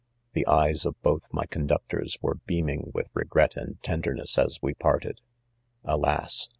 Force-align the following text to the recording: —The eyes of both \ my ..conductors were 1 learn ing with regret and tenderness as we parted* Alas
—The 0.33 0.47
eyes 0.47 0.83
of 0.87 0.99
both 1.03 1.31
\ 1.31 1.31
my 1.31 1.45
..conductors 1.45 2.17
were 2.23 2.39
1 2.49 2.57
learn 2.57 2.69
ing 2.69 2.91
with 2.91 3.11
regret 3.13 3.55
and 3.55 3.79
tenderness 3.83 4.35
as 4.39 4.57
we 4.59 4.73
parted* 4.73 5.21
Alas 5.83 6.49